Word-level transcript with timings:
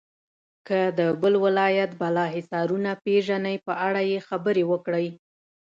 که 0.67 0.79
د 0.99 1.01
بل 1.21 1.33
ولایت 1.45 1.91
بالا 2.01 2.25
حصارونه 2.35 2.91
پیژنئ 3.03 3.57
په 3.65 3.73
اړه 3.87 4.01
یې 4.11 4.19
خبرې 4.27 4.63
وکړئ. 4.71 5.07